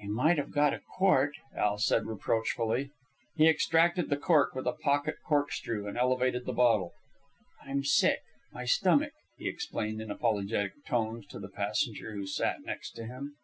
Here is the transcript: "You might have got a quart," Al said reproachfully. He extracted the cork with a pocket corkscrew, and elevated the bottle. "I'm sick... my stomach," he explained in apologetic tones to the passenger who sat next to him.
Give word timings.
"You 0.00 0.14
might 0.14 0.38
have 0.38 0.52
got 0.52 0.72
a 0.72 0.78
quart," 0.78 1.32
Al 1.56 1.78
said 1.78 2.06
reproachfully. 2.06 2.92
He 3.36 3.48
extracted 3.48 4.08
the 4.08 4.16
cork 4.16 4.54
with 4.54 4.66
a 4.68 4.72
pocket 4.72 5.16
corkscrew, 5.26 5.88
and 5.88 5.98
elevated 5.98 6.46
the 6.46 6.52
bottle. 6.52 6.92
"I'm 7.60 7.82
sick... 7.82 8.20
my 8.52 8.66
stomach," 8.66 9.14
he 9.36 9.48
explained 9.48 10.00
in 10.00 10.12
apologetic 10.12 10.84
tones 10.86 11.26
to 11.30 11.40
the 11.40 11.48
passenger 11.48 12.12
who 12.14 12.24
sat 12.24 12.62
next 12.64 12.92
to 12.92 13.04
him. 13.06 13.34